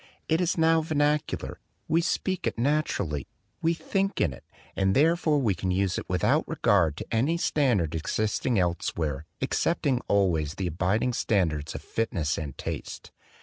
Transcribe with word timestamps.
It 0.27 0.41
is 0.41 0.57
now 0.57 0.81
vernacular; 0.81 1.59
we 1.87 2.01
speak 2.01 2.47
it 2.47 2.57
naturally; 2.57 3.27
we 3.61 3.75
think 3.75 4.19
in 4.19 4.33
it; 4.33 4.43
and 4.75 4.95
therefore 4.95 5.37
we 5.37 5.53
can 5.53 5.69
use 5.69 5.99
it 5.99 6.09
without 6.09 6.47
regard 6.47 6.97
to 6.97 7.05
any 7.13 7.37
standard 7.37 7.93
existing 7.93 8.57
elsewhere 8.57 9.27
excepting 9.41 10.01
always 10.07 10.55
the 10.55 10.65
abiding 10.65 11.13
standards 11.13 11.75
of 11.75 11.83
fitness 11.83 12.39
and 12.39 12.57
taste. 12.57 13.11